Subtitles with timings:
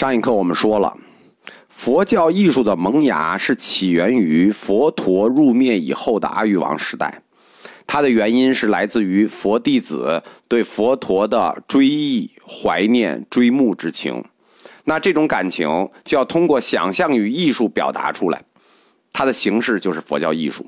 [0.00, 0.96] 上一课我们说了，
[1.68, 7.22] 佛教艺术的萌芽是起源于佛陀入灭以后的阿育王时代，
[7.86, 14.24] 它的原因是来自于佛弟子对佛陀的追忆、怀念、追慕之情。
[14.84, 15.68] 那这种感情
[16.02, 18.42] 就要通过想象与艺术表达出来，
[19.12, 20.64] 它的形式就是佛教艺术。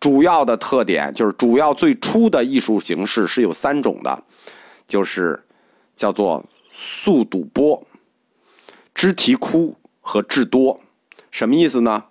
[0.00, 4.24] 主要的特点就是主要最初的艺术形式是有三种的，
[4.88, 5.44] 就是
[5.94, 6.42] 叫做
[6.72, 7.86] 速赌波。
[8.94, 10.80] 支提窟和智多，
[11.30, 12.04] 什么意思呢？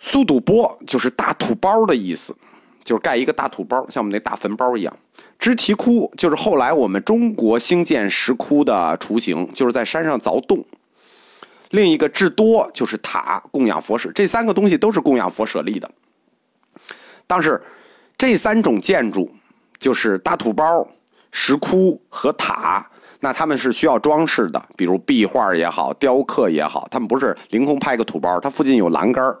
[0.00, 2.36] 苏堵波就是大土包的意思，
[2.84, 4.96] 就是盖一个大土包，像我们那大坟包一样。
[5.38, 10.64] 支提窟就是后来我们中国兴建石窟的雏形，就是在山上凿洞。
[11.70, 14.10] 另一个智多就是塔，供养佛舍。
[14.12, 15.90] 这三个东西都是供养佛舍利的。
[17.26, 17.60] 但是
[18.16, 19.32] 这三种建筑，
[19.78, 20.88] 就是大土包、
[21.30, 22.90] 石窟和塔。
[23.20, 29.36] 那他们是需要装饰的，比如壁画也好，雕刻也好，他们不是凌空拍个土包，它附近有栏杆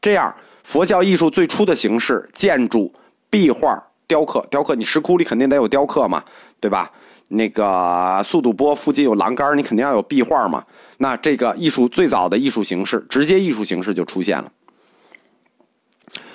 [0.00, 2.92] 这样，佛教艺术最初的形式，建筑、
[3.28, 6.22] 壁画、雕刻，雕刻，你石窟里肯定得有雕刻嘛，
[6.58, 6.90] 对吧？
[7.32, 10.64] 那个速度波附近有栏杆你肯定要有壁画嘛。
[10.98, 14.50] 那这个艺术最早的艺术形式，直接艺术形式就出现了。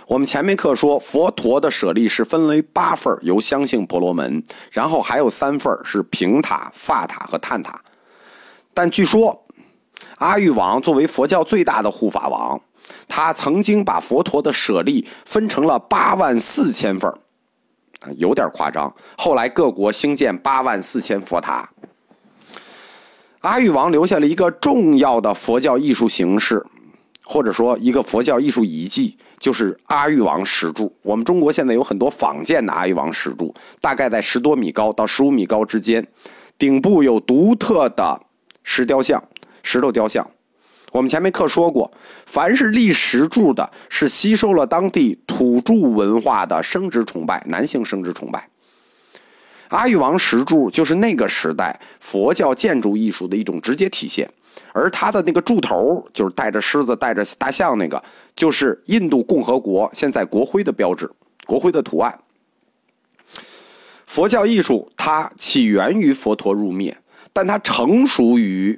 [0.07, 7.81] 我们前面课说，佛陀的舍利是分为八份由相信婆罗门，然后还有三份是平塔、发塔和探塔。
[8.71, 9.45] 但据说，
[10.17, 12.61] 阿育王作为佛教最大的护法王，
[13.07, 17.11] 他曾经把佛陀的舍利分成了八万四千份
[18.17, 18.93] 有点夸张。
[19.17, 21.67] 后来各国兴建八万四千佛塔，
[23.39, 26.63] 阿育王留下了一个重要的佛教艺术形式，
[27.25, 29.17] 或者说一个佛教艺术遗迹。
[29.37, 36.07] 就是阿育王石柱，我们中国现在有很多仿建的阿育王石柱，大概在十多米高到十五米高之间，
[36.57, 38.19] 顶部有独特的
[38.63, 39.21] 石雕像、
[39.61, 40.25] 石头雕像。
[40.93, 41.91] 我们前面课说过，
[42.25, 48.47] 凡是立石柱的，是吸收了当地土著文化的生殖崇拜，男性生殖崇拜。
[49.69, 54.29] 阿育王石柱就是那个时代佛教建筑艺术的一种直接体现。
[54.71, 58.01] 而它的那个柱头，就是带着狮子、带着大象那个，
[58.35, 61.09] 就是印度共和国现在国徽的标志，
[61.45, 62.19] 国徽的图案。
[64.05, 66.95] 佛教艺术它起源于佛陀入灭，
[67.33, 68.77] 但它成熟于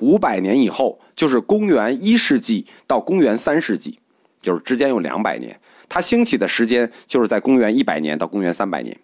[0.00, 3.98] 五百年以后，就是公元一世纪到公元三世纪，
[4.42, 5.58] 就是之间有两百年。
[5.88, 8.96] 它兴起的时间就是在公元一百年到公元三百年，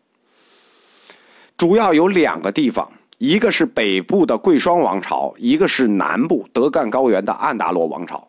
[1.62, 2.90] 主要有两个地方。
[3.18, 8.26] 一个是北部的贵霜王朝，一个是南部德干高原的安达罗王朝。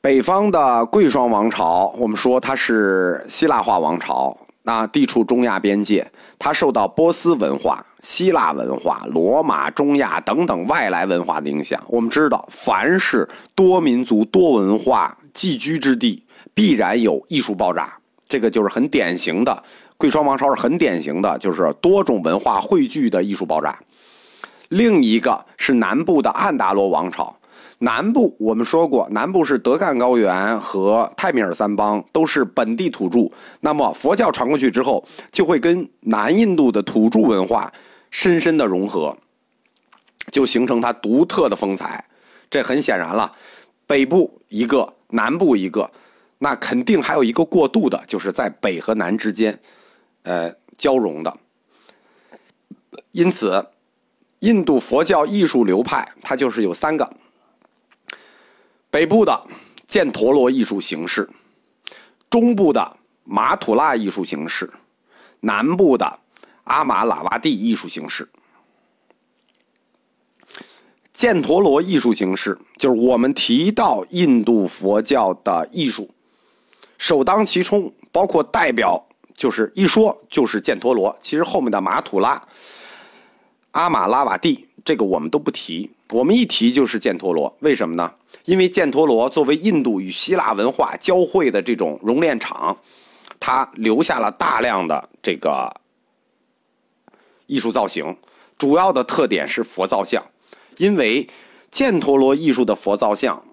[0.00, 11.78] 北方的贵霜王朝，我们说它是希腊化王朝，那地处中亚边界，它受到波斯文化、希腊文化、罗马、中亚等等外来文化的影响。
[11.88, 16.24] 我们知道，凡是多民族、多文化寄居之地，
[16.54, 19.62] 必然有艺术爆炸，这个就是很典型的。
[19.96, 23.78] 贵霜王朝是很典型的，就是多种文化汇聚的艺术爆炸。
[24.70, 27.36] 另一个是南部的安达罗王朝，
[27.78, 33.30] 南部我们说过，南部是德干高原和泰米尔三邦，都是本地土著。
[33.60, 37.72] 那么佛教传过去之后，就会跟南印度的土著文化
[38.10, 39.16] 深深的融合，
[40.32, 42.04] 就形成它独特的风采。
[42.50, 43.30] 这很显然了，
[43.86, 45.88] 北部一个，南部一个，
[46.38, 49.60] 那肯定还有一个过渡的，就是在北和南之间。
[50.22, 51.38] 呃，交融的，
[53.12, 53.66] 因此，
[54.38, 57.14] 印度佛教艺术流派它就是有三个：
[58.90, 59.46] 北部的
[59.86, 61.28] 犍陀罗艺术形式，
[62.30, 64.72] 中部的马土拉艺术形式，
[65.40, 66.20] 南部的
[66.64, 68.26] 阿玛喇哇蒂艺术形式。
[71.14, 76.13] 犍陀罗艺术形式就是我们提到印度佛教的艺术，
[77.04, 79.04] 首当其冲，包括代表。
[79.36, 82.40] 就是一说就是犍陀罗，其实后面的马土拉、
[83.72, 87.54] 阿玛拉瓦蒂这个我们都不提，我们一提就是犍陀罗。
[87.58, 88.14] 为什么呢？
[88.44, 92.74] 因为犍陀罗作为印度与希腊文化交汇的这种熔炼厂，
[93.38, 95.74] 它留下了大量的这个
[97.46, 98.16] 艺术造型，
[98.56, 100.24] 主要的特点是佛造像。
[100.78, 101.28] 因为
[101.70, 103.44] 犍陀罗艺术的佛造像。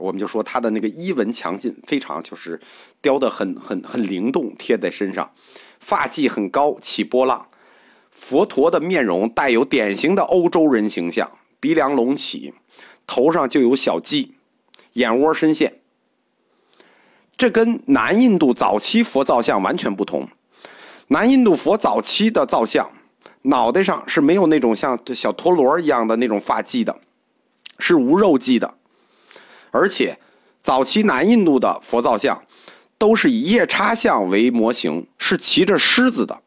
[0.00, 2.58] 我们就说他的那个衣纹强劲，非常就是
[3.00, 5.30] 雕的很很很灵动，贴在身上，
[5.78, 7.46] 发髻很高起波浪，
[8.10, 11.30] 佛陀的面容带有典型的欧洲人形象，
[11.60, 12.54] 鼻梁隆起，
[13.06, 14.30] 头上就有小髻，
[14.94, 15.80] 眼窝深陷。
[17.36, 20.28] 这跟南印度早期佛造像完全不同。
[21.08, 22.90] 南印度佛早期的造像，
[23.42, 27.00] 脑袋上是没有那种像小陀螺一样的那种发髻的，
[27.78, 28.74] 是无肉髻的。
[29.70, 30.18] 而且，
[30.60, 32.42] 早期南印度的佛造像
[32.98, 36.42] 都是以夜叉像为模型，是骑着狮子的。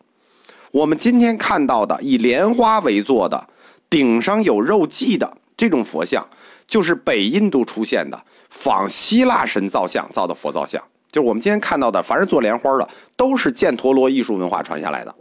[0.72, 3.48] 我们今天看到的以莲花为座的、
[3.90, 6.28] 顶上有肉髻的这种佛像，
[6.68, 10.81] 就是北印度出现的仿希腊神造像造的佛造像。
[11.12, 15.14] 就是我们今天看到的，凡是做莲花的，都是犍陀罗艺术文化传下来的。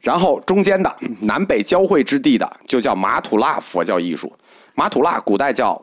[0.00, 4.32] 然后中间的南北交汇之地的，就叫马土拉佛教艺术。
[4.74, 5.80] 马土拉古代叫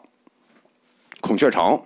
[1.21, 1.79] 孔雀城，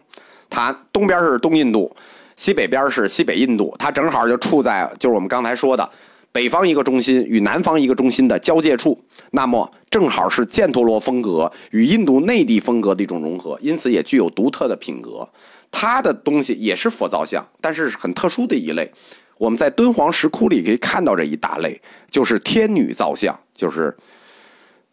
[0.49, 1.93] 它东边是东印度，
[2.35, 5.89] 西北边是西北印度，它正好就处在就是我们刚才说的
[6.31, 8.99] 北方一个中心与南方一个中心的交界处。
[9.31, 15.27] 那么正好是犍陀罗风格与印度内地风格的一种融合，因此也具有独特的品格。
[15.71, 18.91] 它的东西也是佛造像，但是很特殊的一类。
[19.37, 23.95] 我们在敦煌石窟里可以看到这一大类，就是天女造像，就是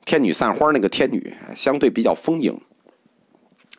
[0.05, 2.57] 天女散花那个天女，相对比较丰盈。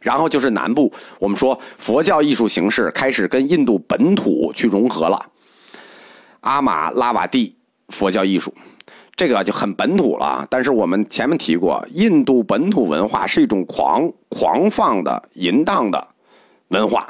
[0.01, 5.19] 然后就是南部，我们说佛教艺术形式开始跟印度本土去融合了。
[6.41, 7.55] 阿玛拉瓦蒂
[7.89, 8.53] 佛教艺术，
[9.15, 10.47] 这个就很本土了。
[10.49, 16.07] 但是我们前面提过，印度本土文化是一种狂狂放的淫荡的
[16.69, 17.07] 文化，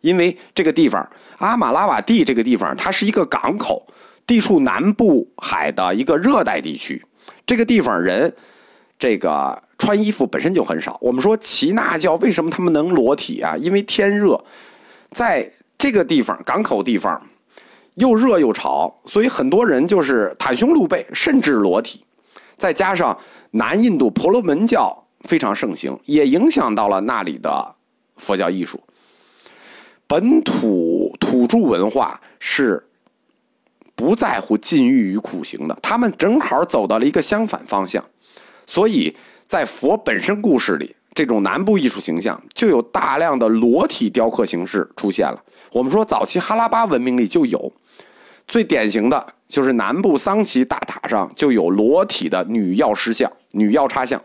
[0.00, 1.08] 因为这个地方。
[1.38, 3.84] 阿马拉瓦蒂这个地方，它是一个港口，
[4.26, 7.04] 地处南部海的一个热带地区。
[7.44, 8.32] 这个地方人，
[8.96, 10.96] 这个穿衣服本身就很少。
[11.00, 13.56] 我们说耆那教为什么他们能裸体啊？
[13.56, 14.40] 因为天热，
[15.10, 17.20] 在这个地方港口地方
[17.94, 22.04] 又热又潮，所以很多人就是袒胸露背，甚至裸体。
[22.56, 23.18] 再加上
[23.50, 27.74] 南印度婆罗门教非常盛行，也影响到了那里的
[28.18, 28.80] 佛教艺术。
[30.06, 32.86] 本土土著文化是
[33.96, 38.04] 不在乎禁欲与苦行的，他们正好走到了一个相反方向，
[38.64, 39.16] 所以
[39.52, 45.38] 在佛本身故事里，这种南部艺术形象就有大量的裸体雕刻形式出现了。
[45.72, 47.70] 我们说早期哈拉巴文明里就有，
[48.48, 54.18] 最典型的就是南部桑奇大塔上就有裸体的女药师像、女药叉像。